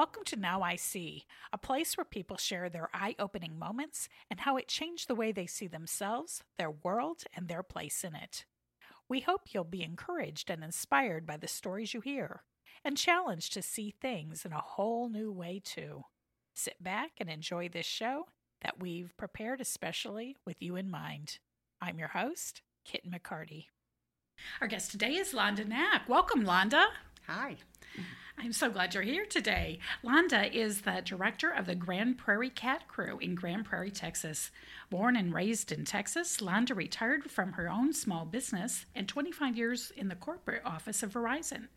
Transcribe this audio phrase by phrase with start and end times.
[0.00, 4.40] Welcome to Now I See, a place where people share their eye opening moments and
[4.40, 8.46] how it changed the way they see themselves, their world, and their place in it.
[9.10, 12.44] We hope you'll be encouraged and inspired by the stories you hear,
[12.82, 16.04] and challenged to see things in a whole new way, too.
[16.54, 18.28] Sit back and enjoy this show
[18.62, 21.40] that we've prepared especially with you in mind.
[21.78, 23.66] I'm your host, Kit McCarty.
[24.62, 26.08] Our guest today is Londa Knaack.
[26.08, 26.86] Welcome, Londa.
[27.26, 27.56] Hi.
[28.42, 29.80] I'm so glad you're here today.
[30.02, 34.50] Londa is the director of the Grand Prairie Cat Crew in Grand Prairie, Texas.
[34.88, 39.92] Born and raised in Texas, Londa retired from her own small business and 25 years
[39.94, 41.68] in the corporate office of Verizon.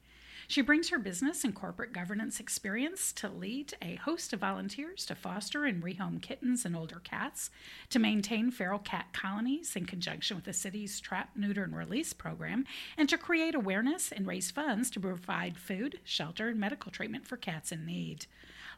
[0.48, 5.16] She brings her business and corporate governance experience to lead a host of volunteers to
[5.16, 7.50] foster and rehome kittens and older cats,
[7.90, 12.66] to maintain feral cat colonies in conjunction with the city's trap, neuter, and release program,
[12.98, 17.38] and to create awareness and raise funds to provide food, shelter, and medical treatment for
[17.38, 18.26] cats in need.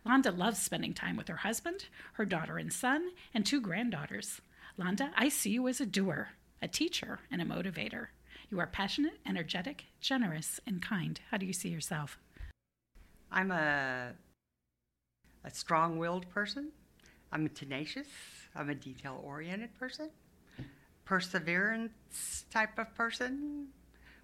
[0.05, 4.39] Londa loves spending time with her husband, her daughter and son, and two granddaughters.
[4.79, 6.29] Londa, I see you as a doer,
[6.61, 8.07] a teacher, and a motivator.
[8.49, 11.19] You are passionate, energetic, generous, and kind.
[11.31, 12.19] How do you see yourself?
[13.31, 14.13] I'm a
[15.43, 16.71] a strong-willed person.
[17.31, 18.07] I'm a tenacious.
[18.55, 20.09] I'm a detail-oriented person.
[21.05, 23.67] Perseverance type of person.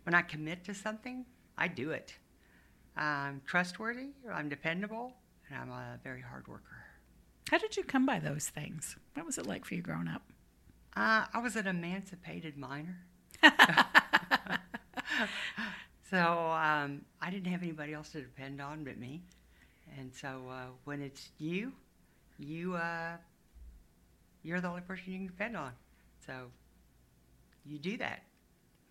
[0.03, 1.25] When I commit to something,
[1.58, 2.16] I do it.
[2.97, 4.09] I'm trustworthy.
[4.31, 5.14] I'm dependable,
[5.49, 6.86] and I'm a very hard worker.
[7.49, 8.95] How did you come by those things?
[9.14, 10.23] What was it like for you growing up?
[10.95, 12.97] Uh, I was an emancipated minor.
[16.10, 16.18] so
[16.52, 19.22] um, I didn't have anybody else to depend on but me.
[19.98, 21.73] And so uh, when it's you,
[22.40, 23.18] you uh,
[24.44, 25.72] you're the only person you can depend on.
[26.26, 26.33] So
[27.66, 28.23] you do that.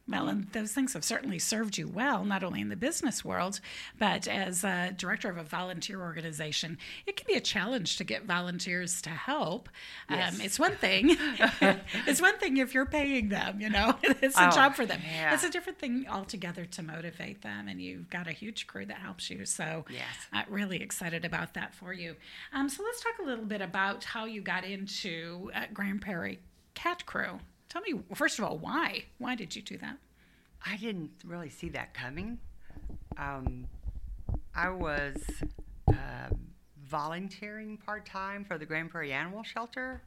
[0.08, 3.60] Well, and those things have certainly served you well, not only in the business world,
[3.96, 6.78] but as a director of a volunteer organization.
[7.06, 9.68] It can be a challenge to get volunteers to help.
[10.10, 10.34] Yes.
[10.34, 11.16] Um, it's one thing.
[12.08, 15.00] it's one thing if you're paying them, you know, it's a Oh, job for them.
[15.04, 15.32] yeah.
[15.32, 18.96] It's a different thing altogether to motivate them, and you've got a huge crew that
[18.98, 19.44] helps you.
[19.46, 20.02] So, Yes.
[20.32, 22.16] uh, really excited about that for you.
[22.52, 26.40] Um, so, let's talk a little bit about how you got into uh, Grand Prairie
[26.74, 27.38] Cat Crew.
[27.70, 29.04] Tell me, first of all, why?
[29.18, 29.96] Why did you do that?
[30.66, 32.38] I didn't really see that coming.
[33.16, 33.66] Um,
[34.54, 35.16] I was
[35.88, 36.50] um
[36.90, 40.02] volunteering part time for the Grand Prairie Animal Shelter,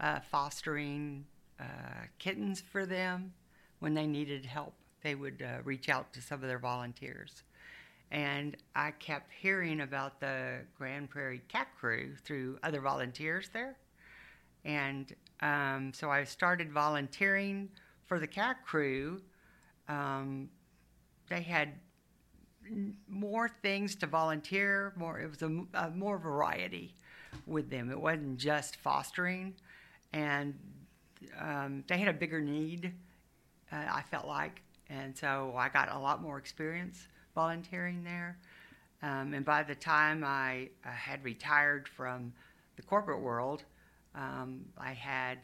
[0.00, 1.26] uh, fostering
[1.60, 1.64] uh,
[2.18, 3.34] kittens for them.
[3.80, 7.42] When they needed help, they would uh, reach out to some of their volunteers.
[8.10, 13.76] And I kept hearing about the Grand Prairie Cat Crew through other volunteers there.
[14.64, 17.68] And um, so I started volunteering
[18.06, 19.20] for the cat crew.
[19.88, 20.48] Um,
[21.28, 21.74] they had
[23.08, 24.92] more things to volunteer.
[24.96, 26.94] More, it was a, a more variety
[27.46, 27.90] with them.
[27.90, 29.54] It wasn't just fostering,
[30.12, 30.54] and
[31.40, 32.92] um, they had a bigger need.
[33.72, 38.38] Uh, I felt like, and so I got a lot more experience volunteering there.
[39.02, 42.32] Um, and by the time I had retired from
[42.76, 43.64] the corporate world,
[44.16, 45.38] um, I had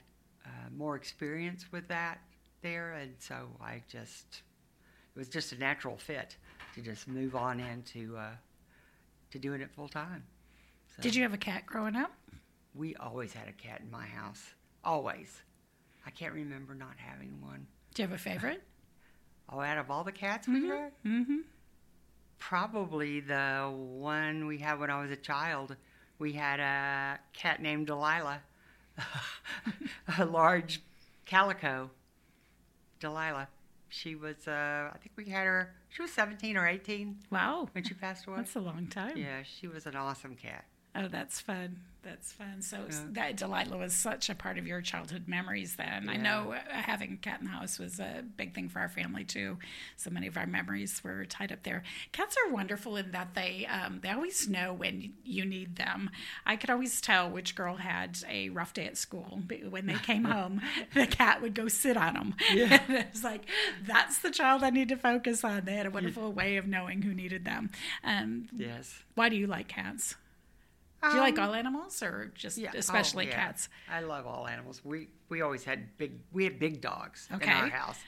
[0.45, 2.19] uh, more experience with that
[2.63, 4.43] there, and so I just
[5.15, 6.37] it was just a natural fit
[6.75, 8.31] to just move on into uh,
[9.31, 10.25] to doing it full time.
[10.97, 12.13] So Did you have a cat growing up?
[12.75, 14.43] We always had a cat in my house,
[14.85, 15.43] always.
[16.07, 17.67] I can't remember not having one.
[17.95, 18.63] Do you have a favorite?
[19.55, 21.41] Oh, out of all the cats we had, Mm-hmm.
[22.39, 25.77] probably the one we had when I was a child.
[26.19, 28.41] We had a cat named Delilah,
[30.19, 30.81] a large
[31.27, 31.91] calico.
[33.01, 33.49] Delilah.
[33.89, 37.85] She was, uh, I think we had her, she was 17 or 18 Wow, when
[37.85, 38.39] she passed away.
[38.39, 39.17] that's a long time.
[39.19, 40.65] Yeah, she was an awesome cat.
[40.95, 41.81] Oh, that's fun.
[42.05, 42.63] That's fun.
[42.63, 43.01] So Yeah.
[43.13, 45.77] that Delilah was such a part of your childhood memories.
[45.77, 48.89] Then I know having a cat in the house was a big thing for our
[48.89, 49.59] family too.
[49.97, 51.85] So many of our memories were tied up there.
[52.11, 56.11] Cats are wonderful in that they um, they always know when you need them.
[56.45, 59.41] I could always tell which girl had a rough day at school
[59.71, 60.61] when they came home.
[60.95, 62.35] The cat would go sit on them.
[62.53, 62.83] Yeah.
[62.89, 63.43] it was like
[63.87, 65.67] that's the child I need to focus on.
[65.67, 67.71] They had a wonderful way of knowing who needed them.
[68.03, 69.03] Um, Yes.
[69.15, 70.17] why do you like cats?
[71.03, 72.71] Do you like Um, all animals or just Yeah.
[72.75, 73.35] especially oh, yeah.
[73.47, 73.69] cats?
[73.91, 74.85] I love all animals.
[74.85, 77.99] We we always had big we had big dogs in our house,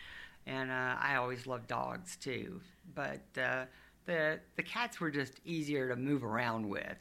[0.46, 2.60] and uh, I always loved dogs too.
[2.94, 3.66] But uh,
[4.06, 6.98] the the cats were just easier to move around with,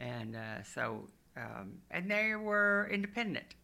[0.00, 3.54] and uh, so um, and they were independent,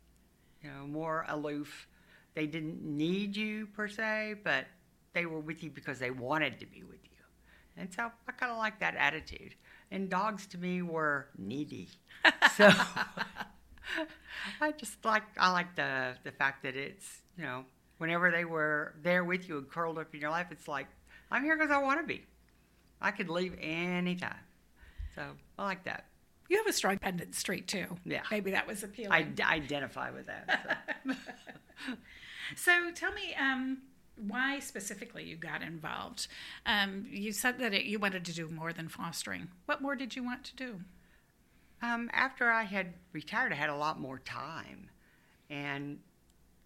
[0.63, 1.89] you know, more aloof.
[2.35, 4.67] They didn't need you per se, but
[5.15, 7.19] they were with you because they wanted to be with you,
[7.77, 9.55] And so I kind of like that attitude.
[9.93, 11.89] And dogs to me were needy.
[12.57, 12.71] So
[14.61, 17.65] I just like I like the the fact that it's you know
[17.99, 20.87] whenever they were there with you and curled up in your life, it's like
[21.31, 22.25] I'm here because I want to be.
[23.01, 24.45] I could leave anytime.
[25.15, 25.23] So
[25.59, 26.07] I like that.
[26.49, 27.87] You have a strong pendant streak too.
[28.05, 28.23] Yeah.
[28.31, 29.13] Maybe that was appealing.
[29.13, 30.79] I d- identify with that.
[31.07, 31.15] So.
[32.57, 33.79] So tell me, um,
[34.17, 36.29] why specifically you got involved?
[36.67, 39.49] Um, you said that it, you wanted to do more than fostering.
[39.67, 40.81] What more did you want to do?
[41.83, 44.91] Um, after I had retired, I had a lot more time,
[45.51, 45.99] and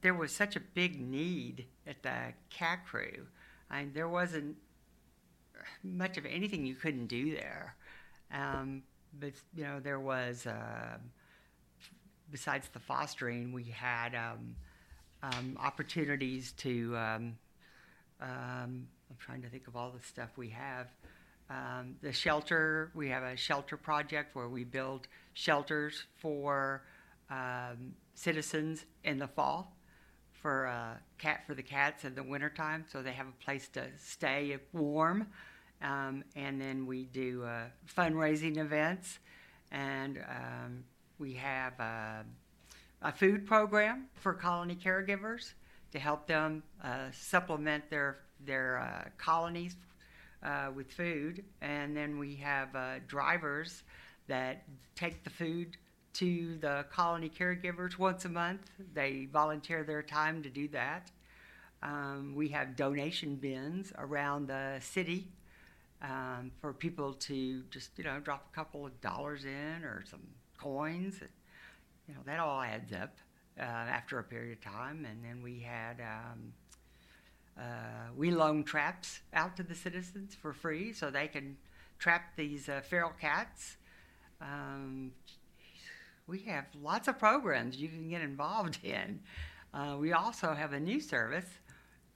[0.03, 3.27] there was such a big need at the cat crew.
[3.71, 4.57] I, there wasn't
[5.83, 7.77] much of anything you couldn't do there,
[8.33, 8.83] um,
[9.19, 10.47] but you know there was.
[10.47, 10.99] Uh,
[12.31, 14.57] besides the fostering, we had um,
[15.23, 16.97] um, opportunities to.
[16.97, 17.39] Um,
[18.21, 20.89] um, I'm trying to think of all the stuff we have.
[21.49, 26.83] Um, the shelter, we have a shelter project where we build shelters for
[27.31, 29.77] um, citizens in the fall
[30.47, 33.83] for uh, cat for the cats in the wintertime, so they have a place to
[33.99, 35.27] stay warm.
[35.83, 37.65] Um, and then we do uh,
[37.97, 39.19] fundraising events,
[39.73, 40.85] and um,
[41.19, 42.23] we have uh,
[43.03, 45.53] a food program for colony caregivers
[45.93, 49.77] to help them uh, supplement their their uh, colonies
[50.43, 53.83] uh, with food, and then we have uh, drivers
[54.29, 54.65] that
[54.95, 55.77] take the food
[56.13, 58.71] to the colony caregivers once a month.
[58.95, 61.11] They volunteer their time to do that.
[61.83, 65.29] Um, we have donation bins around the city
[66.03, 70.23] um, for people to just you know drop a couple of dollars in or some
[70.59, 71.21] coins.
[72.09, 73.17] You know that all adds up
[73.59, 76.01] uh, after a period of time, and then we had.
[76.01, 76.53] Um,
[77.59, 81.57] uh, we loan traps out to the citizens for free so they can
[81.99, 83.79] trap these uh, feral cats.
[84.43, 85.13] Um,
[86.27, 89.21] we have lots of programs you can get involved in.
[89.73, 91.47] Uh, we also have a new service.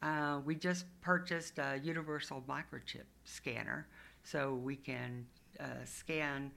[0.02, 3.86] Uh, we just purchased a universal microchip scanner
[4.22, 5.26] so we can
[5.58, 6.50] uh, scan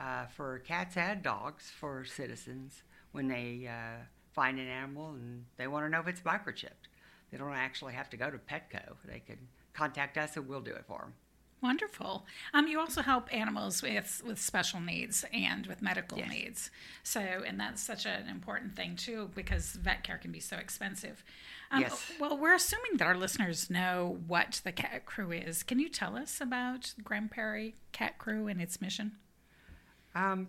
[0.00, 2.82] uh, for cats and dogs for citizens
[3.12, 4.02] when they uh,
[4.32, 6.88] find an animal and they want to know if it's microchipped.
[7.30, 8.94] They don't actually have to go to Petco.
[9.04, 9.38] They can
[9.74, 11.12] contact us and we'll do it for them.
[11.62, 12.24] Wonderful.
[12.54, 16.30] Um, you also help animals with, with special needs and with medical Yes.
[16.30, 16.70] needs.
[17.02, 21.22] So, and that's such an important thing too, because vet care can be so expensive.
[21.70, 22.10] Um, Yes.
[22.18, 25.62] Well, we're assuming that our listeners know what the Cat Crew is.
[25.62, 29.12] Can you tell us about Grand Prairie Cat Crew and its mission?
[30.14, 30.48] Um,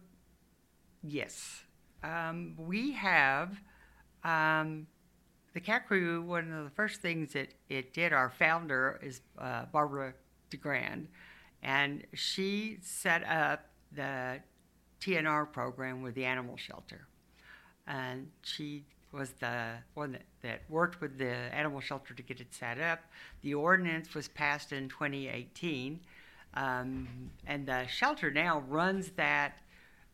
[1.04, 1.64] yes.
[2.04, 3.60] Um, we have
[4.24, 4.88] um,
[5.54, 6.22] the Cat Crew.
[6.22, 10.14] One of the first things that it did, our founder is uh, Barbara
[10.50, 11.08] DeGrand,
[11.62, 14.40] and she set up the
[15.02, 17.08] TNR program with the animal shelter.
[17.88, 22.54] And she was the one that, that worked with the animal shelter to get it
[22.54, 23.00] set up.
[23.42, 26.00] The ordinance was passed in 2018,
[26.54, 27.08] um,
[27.48, 29.58] and the shelter now runs that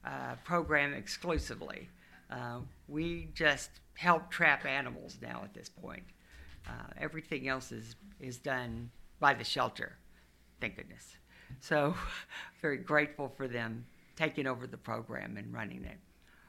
[0.05, 1.89] uh, program exclusively.
[2.29, 6.03] Uh, we just help trap animals now at this point.
[6.67, 8.89] Uh, everything else is, is done
[9.19, 9.97] by the shelter,
[10.61, 11.17] thank goodness.
[11.59, 11.95] So,
[12.61, 15.97] very grateful for them taking over the program and running it.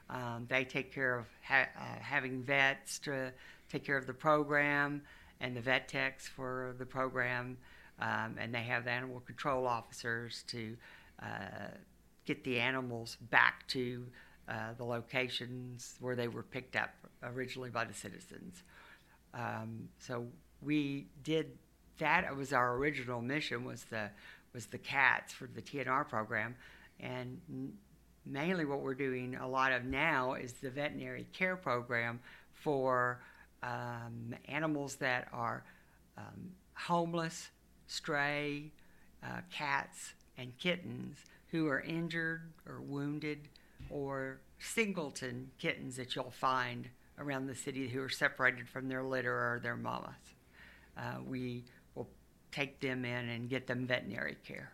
[0.09, 3.31] Um, they take care of ha- uh, having vets to
[3.71, 5.03] take care of the program
[5.39, 7.57] and the vet techs for the program,
[7.99, 10.75] um, and they have the animal control officers to
[11.21, 11.67] uh,
[12.25, 14.05] get the animals back to
[14.47, 16.89] uh, the locations where they were picked up
[17.23, 18.63] originally by the citizens.
[19.33, 20.25] Um, so
[20.61, 21.57] we did
[21.99, 22.23] that.
[22.23, 24.09] It was our original mission was the
[24.53, 26.55] was the cats for the TNR program,
[26.99, 27.39] and
[28.25, 32.19] mainly what we're doing a lot of now is the veterinary care program
[32.53, 33.21] for
[33.61, 35.63] um, animals that are
[36.17, 37.49] um, homeless,
[37.93, 38.71] stray
[39.23, 41.17] uh, cats and kittens
[41.51, 43.39] who are injured or wounded,
[43.89, 49.33] or singleton kittens that you'll find around the city who are separated from their litter
[49.33, 50.13] or their mamas.
[50.97, 51.63] Uh, we
[51.95, 52.07] will
[52.51, 54.71] take them in and get them veterinary care.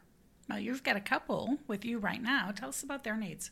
[0.50, 2.52] Well, you've got a couple with you right now.
[2.56, 3.50] Tell us about their needs.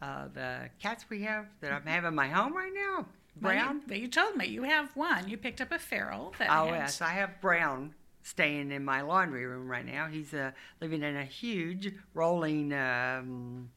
[0.00, 3.82] Uh, the cats we have that I'm having in my home right now, you- Brown.
[3.88, 5.26] Well, you, told me you have one.
[5.28, 6.34] You picked up a feral.
[6.38, 10.06] That Oh had- yes, I have Brown staying in my laundry room right now.
[10.06, 13.70] He's uh, living in a huge rolling um,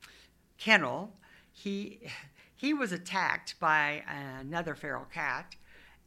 [0.57, 1.11] kennel.
[1.51, 2.01] He
[2.55, 4.03] he was attacked by
[4.39, 5.55] another feral cat,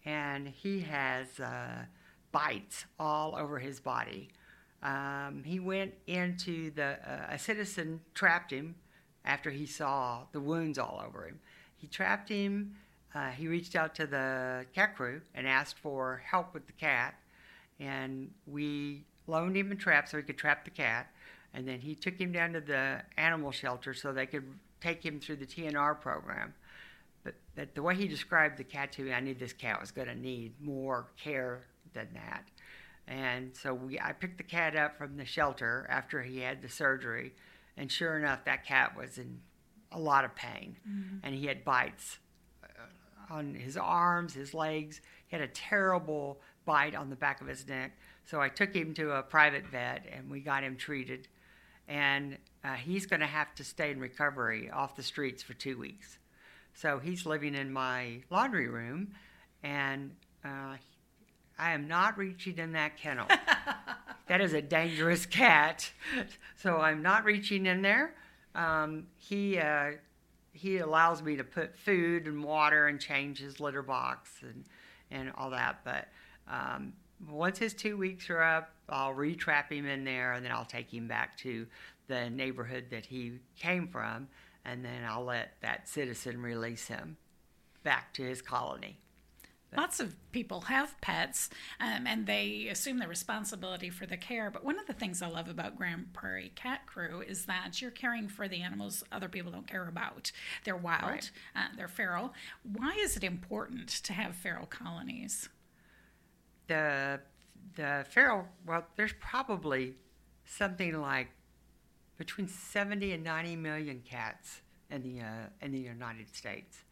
[0.05, 1.85] and he has uh,
[2.33, 4.31] bites all over his body.
[4.83, 8.77] Um, he went into the, uh, a citizen trapped him
[9.25, 11.41] after he saw the wounds all over him.
[11.77, 12.77] He trapped him.
[13.15, 17.15] Uh, he reached out to the cat crew and asked for help with the cat.
[17.81, 21.11] And we loaned him a trap so he could trap the cat.
[21.55, 24.45] And then he took him down to the animal shelter so they could
[24.81, 26.55] take him through the TNR program.
[27.25, 29.91] But, but the way he described the cat to me, I knew this cat was
[29.91, 31.63] going to need more care
[31.95, 32.45] than that.
[33.09, 36.69] And so we, I picked the cat up from the shelter after he had the
[36.69, 37.33] surgery,
[37.77, 39.41] and sure enough, that cat was in
[39.93, 41.17] a lot of pain, mm-hmm.
[41.23, 42.19] and he had bites
[42.63, 45.01] uh, on his arms, his legs.
[45.27, 47.93] He had a terrible bite on the back of his neck.
[48.27, 51.27] So I took him to a private vet, and we got him treated.
[51.89, 55.79] And uh, he's going to have to stay in recovery off the streets for two
[55.79, 56.19] weeks.
[56.75, 59.15] So he's living in my laundry room,
[59.63, 60.11] and
[60.45, 60.77] uh,
[61.59, 63.27] I am not reaching in that kennel.
[64.29, 65.91] that is a dangerous cat.
[66.57, 68.15] So I'm not reaching in there.
[68.55, 69.93] Um, he uh,
[70.53, 74.65] he allows me to put food and water and change his litter box and
[75.11, 75.81] and all that.
[75.85, 76.09] But
[76.49, 76.93] um,
[77.29, 80.93] once his two weeks are up, I'll retrap him in there, and then I'll take
[80.93, 81.67] him back to
[82.07, 84.29] the neighborhood that he came from,
[84.65, 87.17] and then I'll let that citizen release him
[87.83, 88.99] back to his colony.
[89.77, 94.51] Lots of people have pets um, and they assume the responsibility for the care.
[94.51, 97.91] But one of the things I love about Grand Prairie Cat Crew is that you're
[97.91, 100.33] caring for the animals other people don't care about.
[100.65, 101.31] They're wild, right.
[101.55, 102.33] uh, they're feral.
[102.63, 105.51] Why is it important to have feral colonies?
[106.69, 107.21] The,
[107.75, 109.95] the feral, well, there's probably
[110.45, 111.29] something like
[112.17, 114.61] between 70 and 90 million cats
[114.91, 115.33] in the, uh,
[115.63, 116.83] in the United States.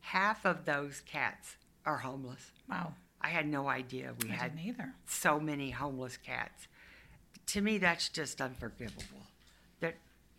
[0.00, 2.52] Half of those cats are homeless.
[2.68, 2.94] Wow.
[3.20, 4.94] I had no idea we I had either.
[5.06, 6.68] so many homeless cats.
[7.46, 9.26] To me, that's just unforgivable.
[9.80, 9.96] That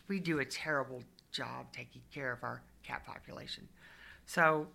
[0.07, 3.67] we do a terrible job taking care of our cat population.
[4.25, 4.67] So,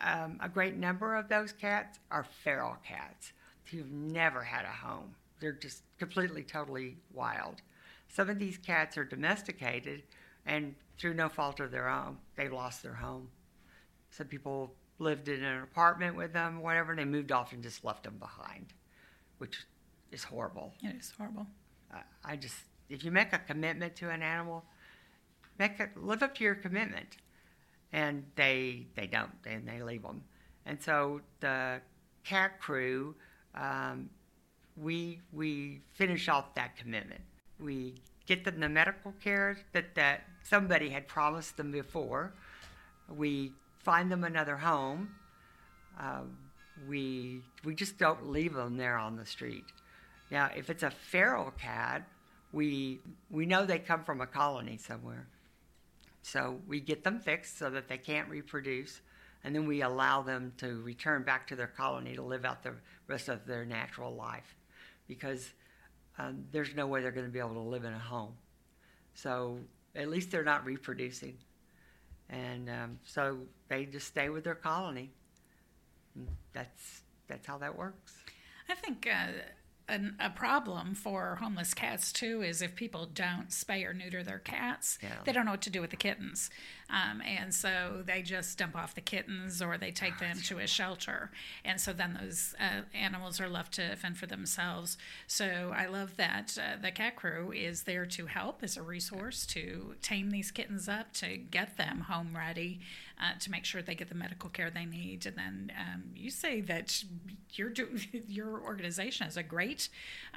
[0.00, 3.32] um, a great number of those cats are feral cats
[3.70, 5.14] who've never had a home.
[5.40, 7.62] They're just completely, totally wild.
[8.08, 10.02] Some of these cats are domesticated,
[10.46, 13.28] and through no fault of their own, they lost their home.
[14.10, 17.84] Some people lived in an apartment with them, whatever, and they moved off and just
[17.84, 18.66] left them behind,
[19.38, 19.66] which
[20.12, 20.72] is horrible.
[20.82, 21.46] It is horrible.
[21.92, 22.56] Uh, I just,
[22.88, 24.64] if you make a commitment to an animal,
[25.58, 27.16] make it, live up to your commitment,
[27.92, 30.22] and they they don't, and they leave them.
[30.66, 31.80] And so the
[32.24, 33.14] cat crew,
[33.54, 34.10] um,
[34.76, 37.20] we we finish off that commitment.
[37.60, 37.94] We
[38.26, 42.32] get them the medical care that that somebody had promised them before.
[43.08, 45.14] We find them another home.
[46.00, 46.22] Uh,
[46.88, 49.64] we we just don't leave them there on the street.
[50.30, 52.06] Now, if it's a feral cat,
[52.52, 55.26] we we know they come from a colony somewhere,
[56.22, 59.00] so we get them fixed so that they can't reproduce,
[59.44, 62.74] and then we allow them to return back to their colony to live out the
[63.06, 64.56] rest of their natural life,
[65.06, 65.52] because
[66.18, 68.34] um, there's no way they're going to be able to live in a home.
[69.14, 69.58] So
[69.94, 71.36] at least they're not reproducing
[72.32, 75.10] and um, so they just stay with their colony.
[76.52, 78.14] That's that's how that works.
[78.68, 79.32] I think uh,
[79.92, 84.38] an, a problem for homeless cats too is if people don't spay or neuter their
[84.38, 85.10] cats, yeah.
[85.24, 86.50] they don't know what to do with the kittens,
[86.90, 90.66] um, and so they just dump off the kittens or they take them to a
[90.66, 91.30] shelter,
[91.64, 94.96] and so then those uh, animals are left to fend for themselves.
[95.26, 99.46] So I love that uh, the cat crew is there to help as a resource
[99.46, 102.80] to tame these kittens up to get them home ready
[103.22, 105.24] uh, to make sure they get the medical care they need.
[105.26, 107.04] And then um, you say that
[107.52, 107.72] your
[108.28, 109.88] your organization has a great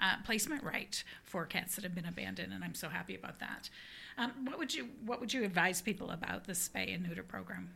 [0.01, 3.69] uh, placement rate for cats that have been abandoned, and I'm so happy about that.
[4.17, 7.69] Um, what would you What would you advise people about the spay and neuter program?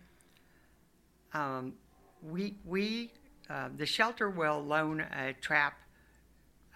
[1.33, 1.73] Um,
[2.21, 3.11] we we
[3.49, 5.81] uh, the shelter will loan a trap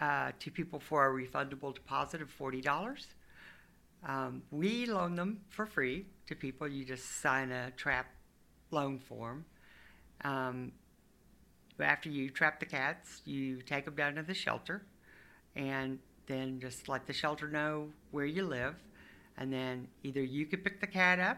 [0.01, 3.07] uh, to people for a refundable deposit of forty dollars.
[4.05, 6.67] Um, we loan them for free to people.
[6.67, 8.07] You just sign a trap
[8.74, 9.46] loan form.
[10.24, 10.72] Um,
[11.80, 14.84] after you trap the cats, you take them down to the shelter
[15.56, 18.75] and then just let the shelter know where you live.
[19.38, 21.38] And then either you could pick the cat up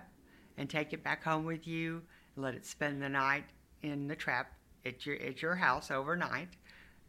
[0.57, 2.01] and take it back home with you
[2.35, 3.45] and let it spend the night
[3.83, 4.51] in the trap
[4.85, 6.49] at your, at your house overnight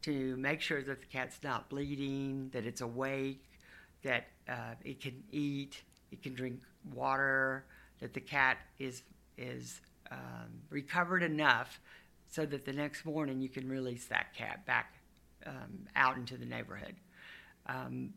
[0.02, 3.44] to make sure that the cat's not bleeding, that it's awake,
[4.02, 6.60] that uh, it can eat, it can drink
[6.94, 7.64] water,
[8.00, 9.02] that the cat is
[9.38, 11.80] is um, recovered enough
[12.28, 14.94] so that the next morning you can release that cat back
[15.46, 16.94] um, out into the neighborhood.
[17.66, 18.14] Um,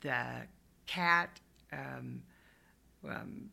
[0.00, 0.42] the
[0.86, 1.40] cat
[1.72, 2.22] um,
[3.08, 3.50] um,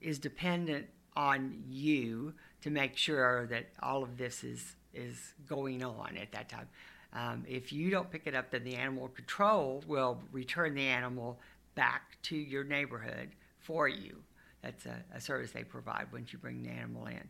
[0.00, 0.86] is dependent
[1.16, 6.48] on you to make sure that all of this is is going on at that
[6.48, 6.68] time.
[7.12, 11.40] Um, if you don't pick it up, then the animal control will return the animal
[11.74, 14.22] back to your neighborhood for you.
[14.64, 17.28] That's a, a service they provide once you bring the animal in.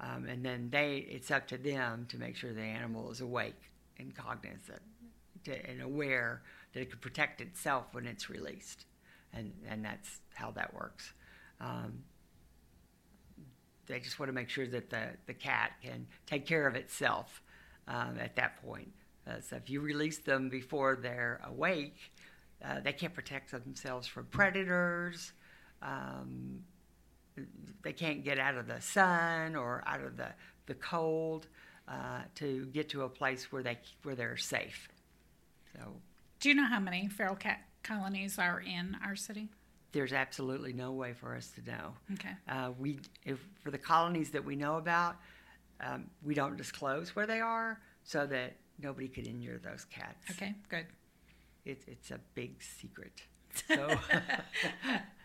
[0.00, 3.60] Um, and then they, it's up to them to make sure the animal is awake
[3.98, 4.80] and cognizant
[5.44, 6.42] to, and aware
[6.72, 8.84] that it can protect itself when it's released.
[9.32, 11.12] And, and that's how that works.
[11.60, 12.04] Um,
[13.86, 17.42] they just want to make sure that the, the cat can take care of itself
[17.88, 18.92] um, at that point.
[19.26, 22.12] Uh, so if you release them before they're awake,
[22.64, 25.32] uh, they can't protect themselves from predators.
[25.82, 26.62] Um,
[27.82, 30.28] they can't get out of the sun or out of the,
[30.66, 31.46] the cold
[31.86, 34.88] uh, to get to a place where they where they're safe.
[35.72, 35.80] So,
[36.40, 39.48] do you know how many feral cat colonies are in our city?
[39.92, 41.94] there's absolutely no way for us to know.
[42.14, 42.34] Okay.
[42.48, 45.16] Uh, we, if, for the colonies that we know about,
[45.80, 50.30] um, we don't disclose where they are so that nobody could injure those cats.
[50.30, 50.86] Okay, good.
[51.64, 53.12] It, it's a big secret.
[53.66, 53.74] So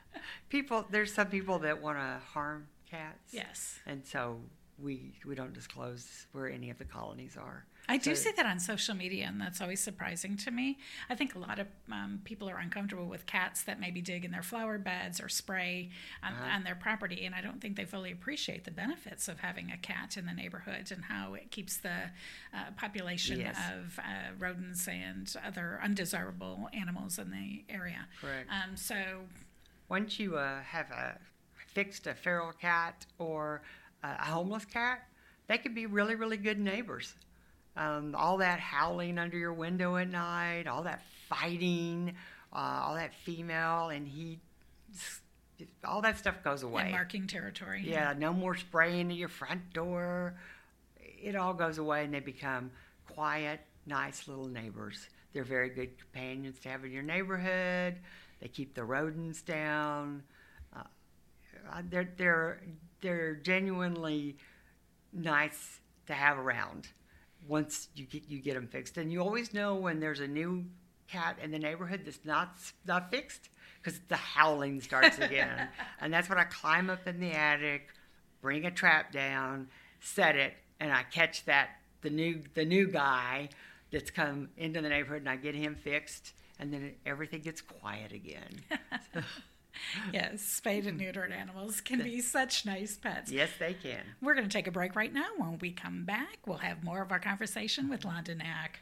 [0.50, 3.34] people, there's some people that want to harm cats.
[3.34, 3.80] Yes.
[3.86, 4.40] And so
[4.82, 7.66] we we don't disclose where any of the colonies are.
[7.90, 10.78] I do see that on social media, and that's always surprising to me.
[11.10, 14.32] I think a lot of um, people are uncomfortable with cats that maybe dig in
[14.32, 15.90] their flower beds or spray
[16.24, 16.56] on, uh-huh.
[16.56, 19.78] on, their property, and I don't think they fully appreciate the benefits of having a
[19.78, 22.10] cat in the neighborhood and how it keeps the
[22.54, 23.58] uh, population yes.
[23.74, 28.08] of uh, rodents and other undesirable animals in the area.
[28.22, 28.48] Correct.
[28.50, 28.96] Um, so,
[29.90, 31.18] once you uh, have a
[31.74, 33.62] fixed a feral cat or
[34.04, 35.08] a homeless cat,
[35.48, 37.14] they could be really, really good neighbors.
[37.76, 42.14] Um, all that howling under your window at night, all that fighting,
[42.54, 44.40] uh, all that female and he,
[45.84, 46.84] all that stuff goes away.
[46.84, 47.84] And marking territory.
[47.84, 50.36] Yeah, yeah, no more spraying at your front door.
[51.00, 52.70] It all goes away and they become
[53.10, 55.08] quiet, nice little neighbors.
[55.34, 57.98] They're very good companions to have in your neighborhood.
[58.40, 60.24] They keep the rodents down.
[60.76, 60.84] Uh,
[61.90, 62.62] they're they're
[63.02, 64.38] they're genuinely
[65.12, 66.88] nice to have around
[67.48, 68.98] once you get you get them fixed.
[68.98, 70.66] And you always know when there's a new
[71.08, 73.50] cat in the neighborhood that's not not fixed
[73.82, 75.68] because the howling starts again.
[76.02, 77.90] and that's when I climb up in the attic,
[78.42, 79.68] bring a trap down,
[80.00, 81.70] set it, and I catch that
[82.02, 83.50] the new the new guy
[83.94, 88.12] that's come into the neighborhood, and I get him fixed, and then everything gets quiet
[88.12, 88.60] again.
[89.14, 89.22] so,
[90.14, 93.32] yes, spayed and neutered animals can be such nice pets.
[93.32, 94.02] Yes, they can.
[94.22, 95.28] We're going to take a break right now.
[95.38, 98.82] When we come back, we'll have more of our conversation with Londa Knaack.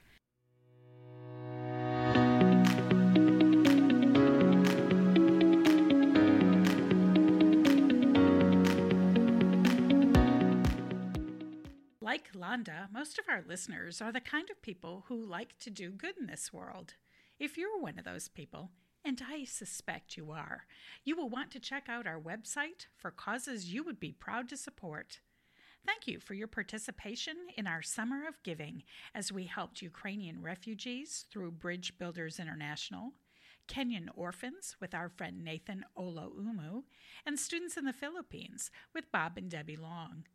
[12.11, 15.91] Like Londa, most of our listeners are the kind of people who like to do
[15.91, 16.95] good in this world.
[17.39, 18.71] If you're one of those people,
[19.05, 20.65] and I suspect you are.
[21.05, 24.57] You will want to check out our website for causes you would be proud to
[24.57, 25.21] support.
[25.85, 28.83] Thank you for your participation in our Summer of Giving
[29.15, 33.13] as we helped Ukrainian refugees through Bridge Builders International,
[33.69, 36.83] Kenyan orphans with our friend Nathan Umu,
[37.25, 40.25] and students in the Philippines with Bob and Debbie Long.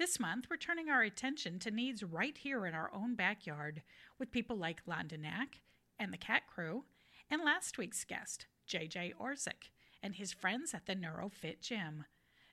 [0.00, 3.82] This month, we're turning our attention to needs right here in our own backyard
[4.18, 5.60] with people like Londa Knaack
[5.98, 6.84] and the Cat Crew
[7.30, 9.68] and last week's guest, JJ Orzik,
[10.02, 12.06] and his friends at the NeuroFit Gym.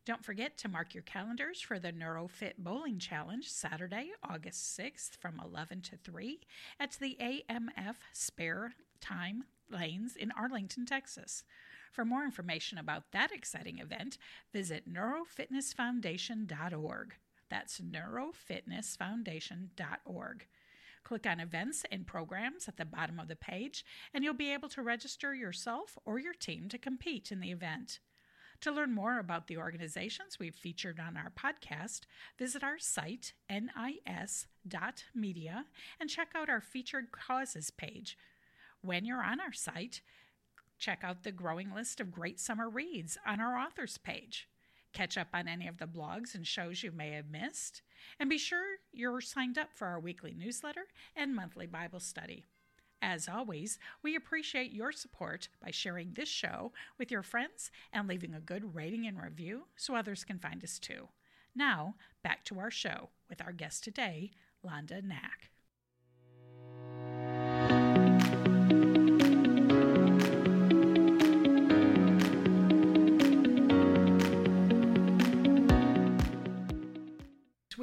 [0.06, 5.40] Don't forget to mark your calendars for the NeuroFit Bowling Challenge Saturday, August 6th from
[5.42, 6.42] 11 to 3
[6.82, 11.46] at the AMF Spare Time Lanes in Arlington, Texas.
[11.94, 14.18] For more information about that exciting event,
[14.52, 17.14] visit neurofitnessfoundation.org.
[17.50, 20.48] That's neurofitnessfoundation.org.
[21.04, 24.68] Click on Events and Programs at the bottom of the page, and you'll be able
[24.70, 28.00] to register yourself or your team to compete in the event.
[28.62, 32.02] To learn more about the organizations we've featured on our podcast,
[32.38, 34.06] visit our site, nis.media,
[36.00, 38.18] and check out our featured causes page.
[38.82, 40.02] When you're on our site,
[40.80, 44.50] check out the growing list of great summer reads on our authors page
[44.98, 47.84] catch up on any of the blogs and shows you may have missed,
[48.20, 52.44] and be sure you're signed up for our weekly newsletter and monthly Bible study.
[53.00, 58.34] As always, we appreciate your support by sharing this show with your friends and leaving
[58.34, 61.10] a good rating and review so others can find us too.
[61.56, 64.32] Now, back to our show with our guest today,
[64.66, 65.52] Londa Knaack.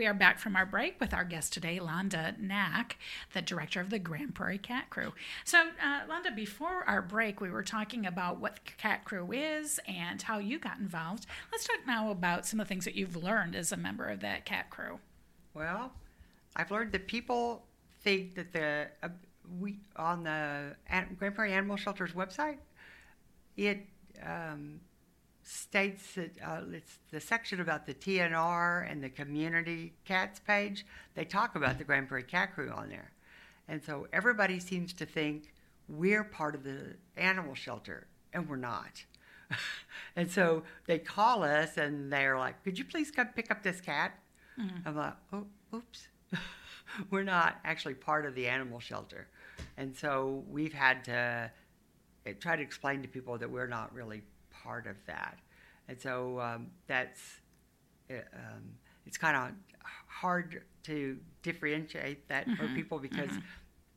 [0.04, 2.98] We are back from our break with our guest today, Londa Knaack,
[3.32, 5.14] the director of the Grand Prairie Cat Crew.
[5.46, 9.80] So, uh, Londa, before our break, we were talking about what the Cat Crew is
[9.88, 11.24] and how you got involved.
[11.50, 14.20] Let's talk now about some of the things that you've learned as a member of
[14.20, 14.98] that Cat Crew.
[15.54, 15.90] Well,
[16.54, 17.64] I've learned that people
[18.02, 19.08] think that the uh,
[19.58, 20.76] we on the
[21.16, 22.58] Grand Prairie Animal Shelter's website,
[23.56, 23.86] it
[24.22, 24.80] um,
[25.46, 30.86] states that uh, it's the section about the TNR and the community cats page.
[31.14, 33.12] They talk about the Grand Prairie Cat Crew on there,
[33.68, 35.52] and so everybody seems to think
[35.88, 39.04] we're part of the animal shelter, and we're not.
[40.16, 43.80] and so they call us and they're like, "Could you please come pick up this
[43.80, 44.18] cat?"
[44.58, 44.88] Mm-hmm.
[44.88, 46.08] I'm like, "Oh, oops."
[47.10, 49.28] we're not actually part of the animal shelter.
[49.76, 51.50] And so we've had to
[52.26, 54.22] eh, try to explain to people that we're not really
[54.64, 55.38] part of that.
[55.88, 57.20] And so um, that's
[58.10, 58.62] eh, um,
[59.06, 59.52] it's kind of
[60.06, 63.38] hard to differentiate that mm-hmm, for people because mm-hmm.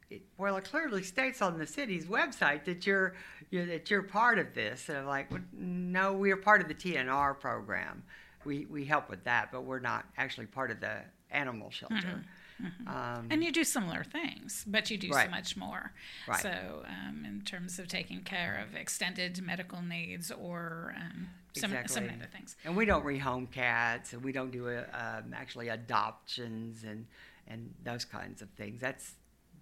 [0.10, 3.14] it, well, it clearly states on the city's website that you're,
[3.50, 4.90] you're that you're part of this.
[4.90, 8.04] And I'm like, well, no, we are part of the TNR program.
[8.46, 10.98] We we help with that, but we're not actually part of the
[11.32, 11.96] animal shelter.
[11.96, 12.20] Mm-hmm.
[12.62, 12.88] Mm-hmm.
[12.88, 15.26] Um, and you do similar things, but you do right.
[15.26, 15.92] so much more.
[16.28, 16.42] Right.
[16.42, 21.94] So, um, in terms of taking care of extended medical needs or um, some, exactly.
[21.94, 22.56] some other things.
[22.66, 27.06] And we don't rehome cats, and we don't do a, um, actually adoptions and
[27.48, 28.82] and those kinds of things.
[28.82, 29.14] That's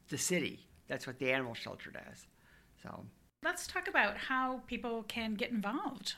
[0.10, 0.60] the city.
[0.88, 2.26] That's what the animal shelter does.
[2.82, 3.06] So.
[3.44, 6.16] Let's talk about how people can get involved.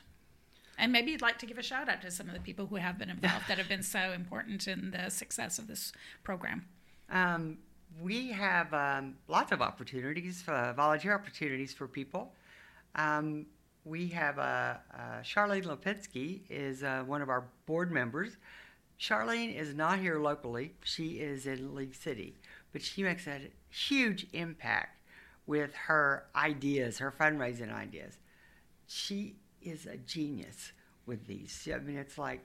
[0.78, 2.76] And maybe you'd like to give a shout out to some of the people who
[2.76, 5.92] have been involved that have been so important in the success of this
[6.24, 6.66] program.
[7.10, 7.58] Um,
[8.02, 12.34] we have um, lots of opportunities, uh, volunteer opportunities for people.
[12.96, 13.48] Um,
[13.86, 18.38] we have uh, uh, Charlene Lipinski is uh, one of our board members.
[19.00, 22.36] Charlene is not here locally; she is in League City,
[22.74, 25.00] but she makes a huge impact
[25.46, 28.18] with her ideas, her fundraising ideas.
[28.88, 30.72] She is a genius
[31.06, 31.68] with these.
[31.74, 32.42] I mean, it's like,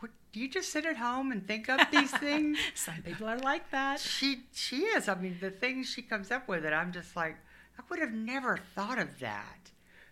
[0.00, 2.58] what, do you just sit at home and think up these things?
[2.74, 4.00] Some people are like that.
[4.00, 5.08] She she is.
[5.08, 7.36] I mean, the things she comes up with, and I'm just like,
[7.78, 9.70] I would have never thought of that.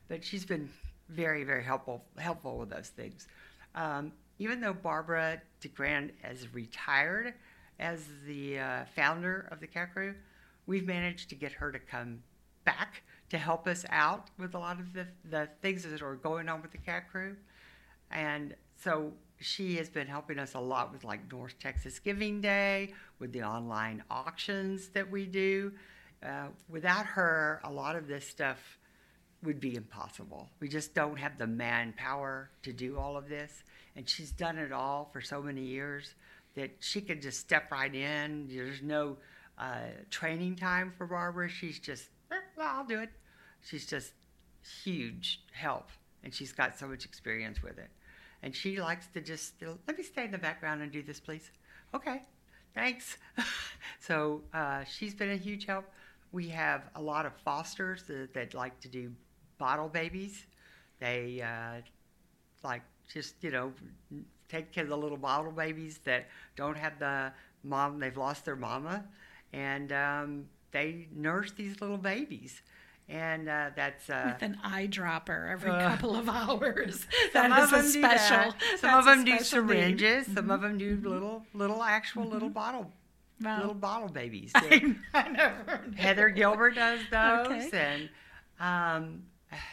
[0.08, 0.68] But she's been
[1.08, 3.26] very very helpful helpful with those things.
[3.74, 7.34] Um, even though Barbara DeGrand is retired
[7.78, 10.14] as the uh, founder of the Cat Crew,
[10.66, 12.22] we've managed to get her to come
[12.64, 16.48] back to help us out with a lot of the, the things that are going
[16.48, 17.36] on with the cat crew.
[18.10, 22.92] And so she has been helping us a lot with like North Texas Giving Day,
[23.18, 25.72] with the online auctions that we do.
[26.22, 28.78] Uh, without her, a lot of this stuff
[29.42, 30.48] would be impossible.
[30.60, 33.64] We just don't have the manpower to do all of this.
[33.96, 36.14] And she's done it all for so many years
[36.54, 38.48] that she can just step right in.
[38.48, 39.16] There's no
[39.58, 41.48] uh, training time for Barbara.
[41.48, 42.08] She's just,
[42.56, 43.10] well, I'll do it
[43.62, 44.12] she's just
[44.84, 45.90] huge help,
[46.22, 47.90] and she's got so much experience with it.
[48.42, 49.54] And she likes to just
[49.86, 51.50] let me stay in the background and do this, please.
[51.94, 52.22] Okay,
[52.74, 53.16] thanks.
[54.00, 55.84] so uh, she's been a huge help.
[56.32, 59.12] We have a lot of fosters that, that like to do
[59.58, 60.46] bottle babies.
[60.98, 61.82] They uh,
[62.64, 63.72] like just you know
[64.48, 68.00] take care of the little bottle babies that don't have the mom.
[68.00, 69.04] They've lost their mama,
[69.52, 72.62] and um, they nurse these little babies
[73.08, 77.06] and uh, that's uh, with an eyedropper every uh, couple of hours.
[77.32, 78.52] Some that of them special.
[78.52, 80.26] Do some of them do syringes.
[80.26, 80.50] Some mm-hmm.
[80.50, 82.32] of them do little, little actual mm-hmm.
[82.32, 82.90] little bottle,
[83.42, 83.58] wow.
[83.58, 84.52] little bottle babies.
[84.54, 87.70] I, I never Heather Gilbert does those, okay.
[87.72, 88.08] and
[88.58, 89.22] um,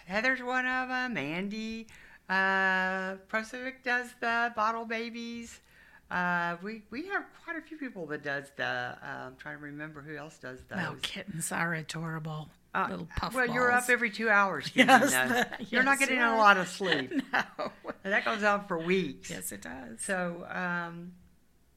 [0.05, 1.15] Heather's one of them.
[1.15, 1.87] Andy
[2.29, 5.61] uh, Prosovic does the bottle babies.
[6.11, 8.63] Uh, we we have quite a few people that does the.
[8.63, 10.79] Uh, I'm trying to remember who else does those.
[10.81, 12.49] Oh, kittens are adorable.
[12.73, 13.55] Uh, little puff well, balls.
[13.55, 14.71] you're up every two hours.
[14.75, 17.11] Yes, the, you're not getting a lot of sleep.
[17.33, 19.29] no, and that goes on for weeks.
[19.29, 20.01] Yes, it does.
[20.01, 21.13] So um,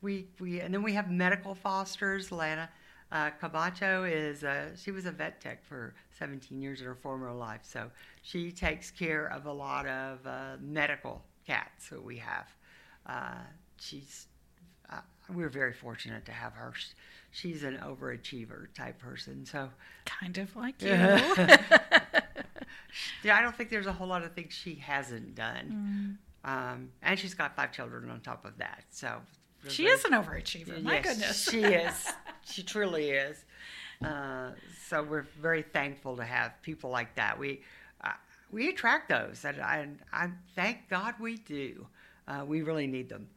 [0.01, 2.33] we we and then we have medical fosters.
[2.33, 2.71] Lana
[3.13, 7.31] uh, Camacho is a, she was a vet tech for 17 years in her former
[7.33, 7.91] life, so
[8.23, 12.47] she takes care of a lot of uh, medical cats that we have.
[13.83, 14.27] She's
[14.91, 15.01] uh,
[15.35, 16.73] we're very fortunate to have her
[17.33, 19.45] she's an overachiever type person.
[19.45, 19.71] So
[20.05, 20.89] kind of like you.
[20.89, 21.77] yeah,
[23.37, 26.19] I don't think there's a whole lot of things she hasn't done.
[26.45, 26.49] Mm.
[26.49, 28.85] Um, and she's got five children on top of that.
[28.91, 29.17] So
[29.69, 30.81] she is an overachiever.
[30.83, 32.13] My yes, goodness, she is.
[32.45, 33.45] She truly is.
[34.05, 34.51] Uh,
[34.89, 37.39] so we're very thankful to have people like that.
[37.39, 37.63] We
[38.03, 38.11] uh,
[38.51, 41.87] we attract those, and I, I, thank God we do.
[42.27, 43.29] Uh, we really need them.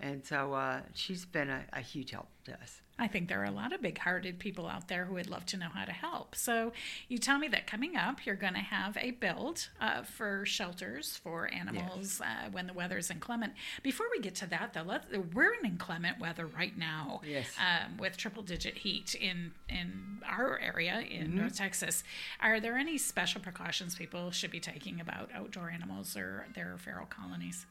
[0.00, 2.80] And so uh, she's been a, a huge help to us.
[2.96, 5.44] I think there are a lot of big hearted people out there who would love
[5.46, 6.36] to know how to help.
[6.36, 6.70] So,
[7.08, 11.16] you tell me that coming up, you're going to have a build uh, for shelters
[11.20, 13.54] for animals uh, when the weather is inclement.
[13.82, 17.52] Before we get to that, though, let we're in inclement weather right now Yes.
[17.58, 22.04] um, with triple digit heat in, in our area in North Texas.
[22.40, 27.06] Are there any special precautions people should be taking about outdoor animals or their feral
[27.06, 27.66] colonies?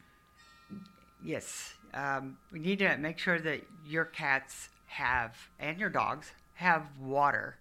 [1.23, 6.87] Yes, um, we need to make sure that your cats have and your dogs have
[6.99, 7.57] water,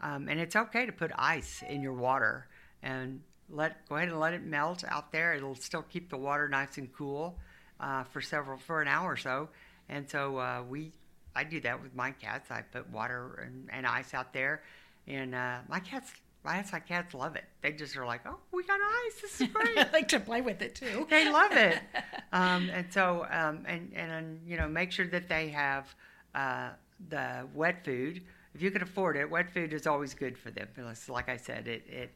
[0.00, 2.46] um, and it's okay to put ice in your water
[2.82, 3.20] and
[3.50, 5.34] let go ahead and let it melt out there.
[5.34, 7.36] It'll still keep the water nice and cool
[7.80, 9.48] uh, for several for an hour or so,
[9.88, 10.92] and so uh, we
[11.34, 12.50] I do that with my cats.
[12.50, 14.62] I put water and, and ice out there,
[15.06, 16.12] and uh, my cats.
[16.46, 17.44] My cats love it.
[17.60, 19.20] They just are like, "Oh, we got ice.
[19.20, 21.06] This is great." I like to play with it too.
[21.10, 21.78] they love it.
[22.32, 25.94] Um, and so, um, and, and, you know, make sure that they have
[26.34, 26.70] uh,
[27.08, 28.20] the wet food.
[28.54, 30.68] If you can afford it, wet food is always good for them.
[30.74, 32.10] Because, like I said, it, it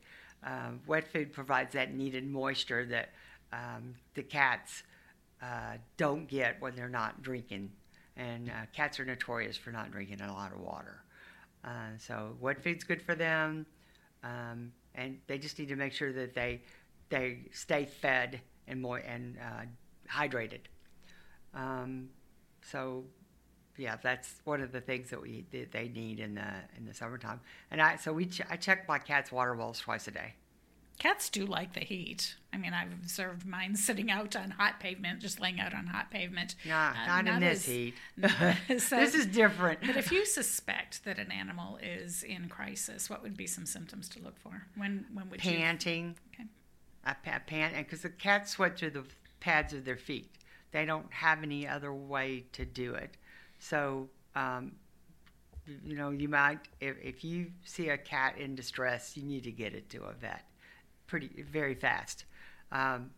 [0.45, 3.11] um, wet food provides that needed moisture that
[3.53, 4.83] um, the cats
[5.41, 7.71] uh, don't get when they're not drinking.
[8.17, 11.03] And uh, cats are notorious for not drinking a lot of water.
[11.65, 13.65] Uh, so wet food's good for them,
[14.23, 16.63] um, and they just need to make sure that they
[17.09, 19.63] they stay fed and more and uh,
[20.11, 20.61] hydrated.
[21.55, 22.09] Um,
[22.63, 23.05] so,
[23.77, 26.95] yeah, that's one of the things that we that they need in the in the
[26.95, 27.41] summertime.
[27.71, 30.35] And I so we ch- I check my cat's water bowls twice a day.
[31.01, 32.35] Cats do like the heat.
[32.53, 36.11] I mean, I've observed mine sitting out on hot pavement, just laying out on hot
[36.11, 36.55] pavement.
[36.67, 37.95] Nah, Uh, not, in this heat.
[38.79, 39.81] So- this is different.
[39.81, 44.09] But if you suspect that an animal is in crisis, what would be some symptoms
[44.11, 44.67] to look for?
[44.77, 45.53] When when would you?
[45.59, 46.45] Panting, Okay.
[47.05, 49.05] I pa- pant, and because the cats sweat through the
[49.41, 50.31] pads of their feet,
[50.71, 53.17] they don't have any other way to do it.
[53.59, 54.73] So, um,
[55.83, 59.51] you know, you might if, if you see a cat in distress, you need to
[59.53, 60.45] get it to a vet,
[61.11, 62.25] pretty very fast.
[62.71, 63.11] Um,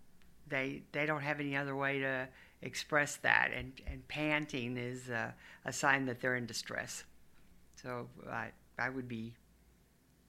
[0.48, 2.26] they they don't have any other way to
[2.62, 5.34] express that, and and panting is a,
[5.66, 7.04] a sign that they're in distress.
[7.80, 9.34] So I I would be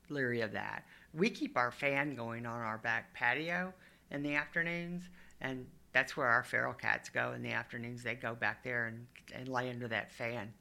[0.10, 0.84] leery of that.
[1.14, 3.74] We keep our fan going on our back patio
[4.12, 5.04] in the afternoons,
[5.40, 8.04] and that's where our feral cats go in the afternoons.
[8.04, 10.52] They go back there and, and lay under that fan.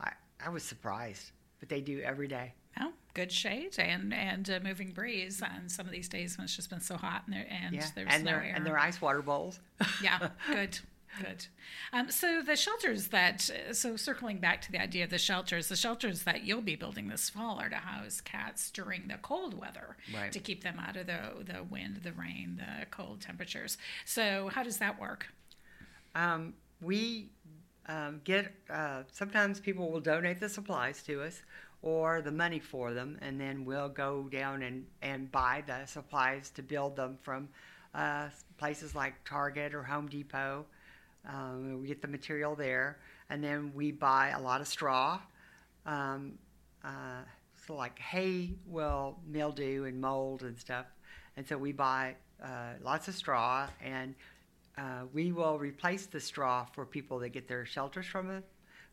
[0.00, 0.12] I,
[0.44, 2.54] I was surprised, but they do every day.
[3.18, 6.70] Good shade and and a moving breeze on some of these days when it's just
[6.70, 8.52] been so hot and there and Yeah, there's and no their air.
[8.54, 9.58] and their ice water bowls.
[10.00, 10.78] yeah, good,
[11.20, 11.46] good.
[11.92, 15.74] Um, so the shelters that so circling back to the idea of the shelters, the
[15.74, 19.96] shelters that you'll be building this fall are to house cats during the cold weather
[20.14, 20.30] Right.
[20.30, 23.78] to keep them out of the the wind, the rain, the cold temperatures.
[24.04, 25.26] So how does that work?
[26.14, 27.30] Um, we
[27.88, 31.42] um, get uh, sometimes people will donate the supplies to us
[31.80, 36.50] or the money for them, and then we'll go down and, and buy the supplies
[36.50, 37.48] to build them from
[37.94, 40.66] uh, places like Target or Home Depot.
[41.28, 42.98] Um, we get the material there,
[43.30, 45.20] and then we buy a lot of straw.
[45.86, 46.34] Um,
[46.84, 47.22] uh,
[47.66, 50.86] so like hay will mildew and mold and stuff,
[51.36, 54.14] and so we buy uh, lots of straw and
[54.78, 58.44] uh, we will replace the straw for people that get their shelters from us.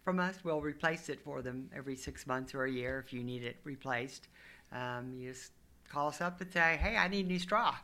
[0.03, 3.23] From us, we'll replace it for them every six months or a year if you
[3.23, 4.27] need it replaced.
[4.71, 5.51] Um, you just
[5.89, 7.75] call us up and say, "Hey, I need new straw,"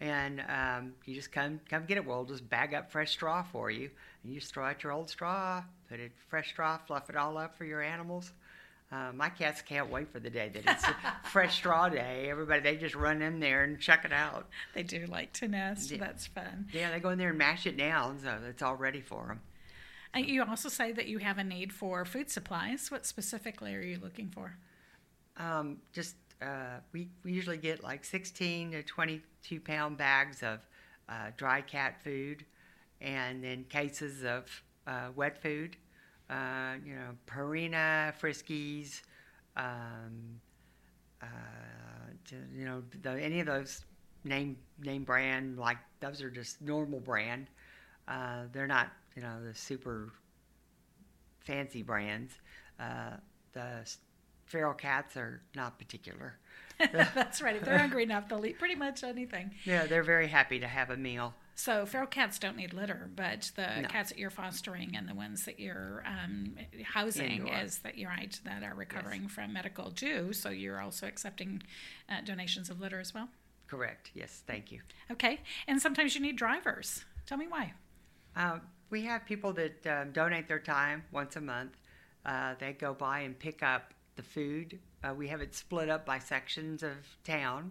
[0.00, 2.06] and um, you just come come get it.
[2.06, 3.90] We'll just bag up fresh straw for you,
[4.22, 7.36] and you just throw out your old straw, put it fresh straw, fluff it all
[7.36, 8.32] up for your animals.
[8.90, 10.96] Uh, my cats can't wait for the day that it's a
[11.28, 12.28] fresh straw day.
[12.30, 14.48] Everybody, they just run in there and check it out.
[14.74, 15.90] They do like to nest.
[15.90, 15.98] Yeah.
[15.98, 16.68] That's fun.
[16.72, 19.40] Yeah, they go in there and mash it down, so it's all ready for them.
[20.14, 22.90] And you also say that you have a need for food supplies.
[22.90, 24.56] What specifically are you looking for?
[25.36, 30.60] Um, just uh, we, we usually get like 16 to 22 pound bags of
[31.10, 32.46] uh, dry cat food,
[33.02, 34.44] and then cases of
[34.86, 35.76] uh, wet food.
[36.30, 39.02] Uh, you know, Purina, Friskies,
[39.56, 40.40] um,
[41.22, 41.26] uh,
[42.54, 43.84] you know, the, any of those
[44.24, 47.48] name name brand like those are just normal brand.
[48.08, 50.12] Uh, they're not you know the super
[51.40, 52.32] fancy brands.
[52.78, 53.16] Uh,
[53.52, 53.86] the
[54.46, 56.38] feral cats are not particular.
[57.14, 57.56] That's right.
[57.56, 59.52] If they're hungry enough, they'll eat pretty much anything.
[59.64, 61.34] Yeah, they're very happy to have a meal.
[61.54, 63.88] So feral cats don't need litter, but the No.
[63.88, 67.58] cats that you're fostering and the ones that you're um, housing Indoor.
[67.62, 70.32] is that you're right that are recovering from medical do.
[70.32, 71.62] So you're also accepting
[72.08, 73.28] uh, donations of litter as well.
[73.66, 74.12] Correct.
[74.14, 74.80] Yes, thank you.
[75.10, 77.04] Okay, and sometimes you need drivers.
[77.26, 77.72] Tell me why.
[78.36, 78.60] Uh,
[78.90, 81.72] we have people that um, donate their time once a month.
[82.24, 84.78] Uh, they go by and pick up the food.
[85.02, 87.70] Uh, we have it split up by sections of town,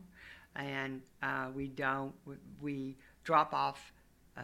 [0.56, 2.14] and uh, we don't.
[2.62, 3.92] We drop off
[4.38, 4.42] uh,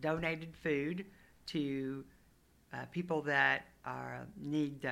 [0.00, 1.04] donated food
[1.46, 2.04] to
[2.72, 4.88] uh, people that are need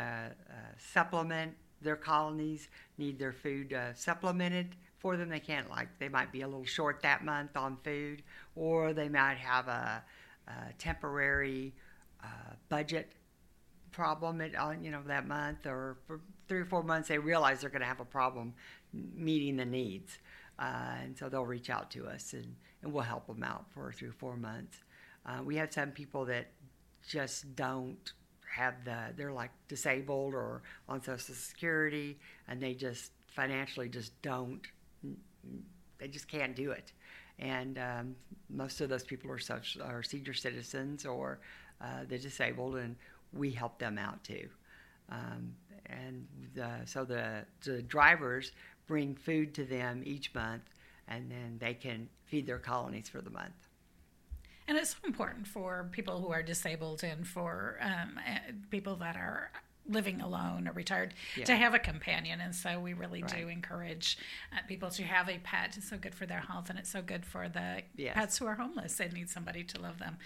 [0.79, 5.31] supplement their colonies, need their food supplemented for them.
[5.31, 8.22] They can't like they might be a little short that month on food,
[8.55, 10.03] or they might have a
[10.50, 11.72] uh, temporary
[12.24, 13.12] uh, budget
[13.92, 17.60] problem at, uh, you know that month or for three or four months they realize
[17.60, 18.52] they're going to have a problem
[18.92, 20.18] meeting the needs.
[20.58, 23.92] Uh, and so they'll reach out to us and, and we'll help them out for
[23.92, 24.76] three or four months.
[25.24, 26.48] Uh, we have some people that
[27.06, 28.14] just don't
[28.52, 34.66] have the they're like disabled or on social security and they just financially just don't
[35.98, 36.92] they just can't do it.
[37.38, 38.16] And um,
[38.48, 41.38] most of those people are such are senior citizens or
[41.80, 42.96] uh, the disabled, and
[43.32, 44.48] we help them out too.
[45.10, 45.54] Um,
[45.90, 46.26] and
[46.85, 48.53] so the, the drivers
[48.87, 50.62] bring food to them each month,
[51.09, 53.55] and then they can feed their colonies for the month.
[54.68, 59.16] And it's so important for people who are disabled and for um, eh, people that
[59.16, 59.50] are
[59.90, 61.44] living alone or retired yeah.
[61.44, 63.38] to have a companion and so we really right.
[63.38, 64.18] do encourage
[64.53, 67.03] uh, people to have a pet it's so good for their health and it's so
[67.03, 68.14] good for the yes.
[68.14, 70.16] pets who are homeless and need somebody to love them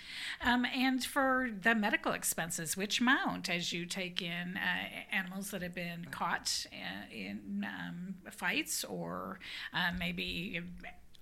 [0.43, 5.63] um, and for the medical expenses which mount as you take in uh, animals that
[5.63, 9.39] have been caught uh, in um, fights or
[9.73, 10.61] uh, maybe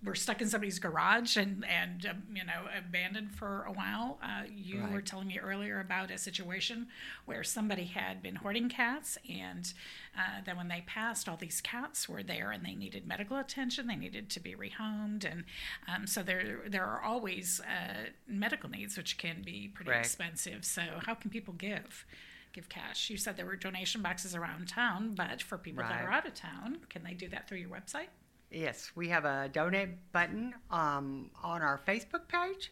[0.04, 4.18] were stuck in somebody's garage and and um, you know abandoned for a while.
[4.22, 4.92] Uh, you right.
[4.92, 6.88] were telling me earlier about a situation
[7.24, 9.72] where somebody had been hoarding cats, and
[10.16, 13.86] uh, then when they passed, all these cats were there, and they needed medical attention.
[13.86, 15.44] They needed to be rehomed, and
[15.86, 20.00] um, so there there are always uh, medical needs which can be pretty right.
[20.00, 20.64] expensive.
[20.64, 22.04] So how can people give?
[22.52, 23.08] give cash.
[23.08, 25.88] You said there were donation boxes around town, but for people right.
[25.88, 28.08] that are out of town, can they do that through your website?
[28.52, 32.70] Yes, we have a donate button um, on our Facebook page,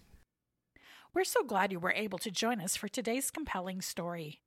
[1.15, 4.41] We're so glad you were able to join us for today's compelling story.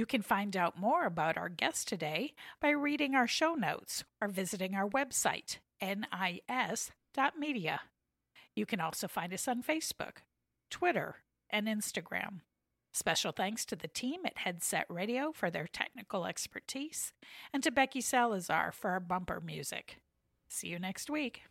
[0.00, 4.28] You can find out more about our guest today by reading our show notes or
[4.28, 7.80] visiting our website, nis.media.
[8.56, 10.22] You can also find us on Facebook,
[10.70, 11.16] Twitter,
[11.50, 12.40] and Instagram.
[12.94, 17.12] Special thanks to the team at Headset Radio for their technical expertise
[17.52, 19.98] and to Becky Salazar for our bumper music.
[20.48, 21.42] See you next week.